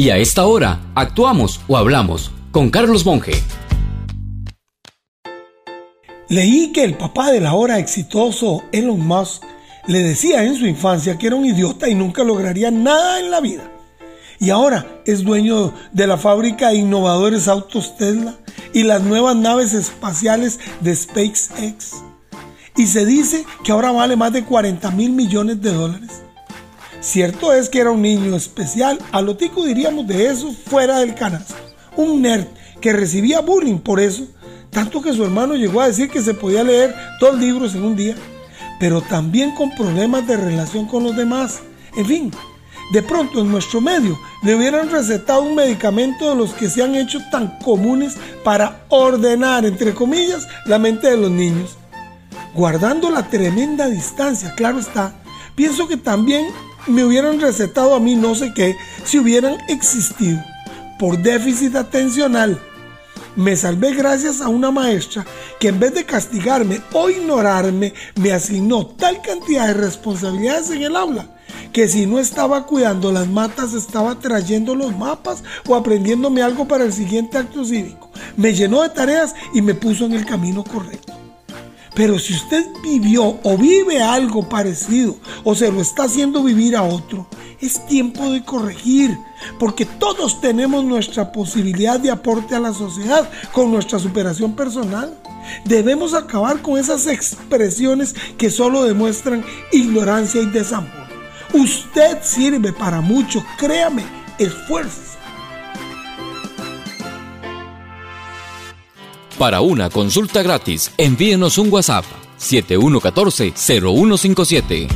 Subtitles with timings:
[0.00, 3.32] Y a esta hora, actuamos o hablamos con Carlos Monge.
[6.28, 9.42] Leí que el papá del ahora exitoso Elon Musk
[9.88, 13.40] le decía en su infancia que era un idiota y nunca lograría nada en la
[13.40, 13.72] vida.
[14.38, 18.36] Y ahora es dueño de la fábrica de innovadores autos Tesla
[18.72, 22.04] y las nuevas naves espaciales de SpaceX.
[22.76, 26.22] Y se dice que ahora vale más de 40 mil millones de dólares.
[27.00, 31.14] Cierto es que era un niño especial, a lo tico diríamos de eso fuera del
[31.14, 31.54] canasto.
[31.96, 32.46] Un nerd
[32.80, 34.26] que recibía bullying por eso,
[34.70, 37.94] tanto que su hermano llegó a decir que se podía leer dos libros en un
[37.94, 38.16] día,
[38.80, 41.60] pero también con problemas de relación con los demás.
[41.96, 42.32] En fin,
[42.92, 46.96] de pronto en nuestro medio le hubieran recetado un medicamento de los que se han
[46.96, 51.76] hecho tan comunes para ordenar, entre comillas, la mente de los niños.
[52.54, 55.14] Guardando la tremenda distancia, claro está,
[55.54, 56.46] pienso que también
[56.88, 60.42] me hubieran recetado a mí no sé qué si hubieran existido
[60.98, 62.60] por déficit atencional.
[63.36, 65.24] Me salvé gracias a una maestra
[65.60, 70.96] que en vez de castigarme o ignorarme, me asignó tal cantidad de responsabilidades en el
[70.96, 71.28] aula
[71.72, 76.84] que si no estaba cuidando las matas estaba trayendo los mapas o aprendiéndome algo para
[76.84, 78.10] el siguiente acto cívico.
[78.36, 81.07] Me llenó de tareas y me puso en el camino correcto.
[81.98, 86.84] Pero si usted vivió o vive algo parecido o se lo está haciendo vivir a
[86.84, 87.26] otro,
[87.60, 89.18] es tiempo de corregir,
[89.58, 95.12] porque todos tenemos nuestra posibilidad de aporte a la sociedad con nuestra superación personal.
[95.64, 101.08] Debemos acabar con esas expresiones que solo demuestran ignorancia y desamor.
[101.52, 104.04] Usted sirve para mucho, créame,
[104.38, 105.17] esfuerzo.
[109.38, 112.04] Para una consulta gratis, envíenos un WhatsApp
[112.40, 114.88] 7114-0157.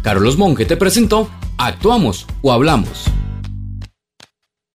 [0.00, 3.06] Carlos Monge te presentó Actuamos o Hablamos.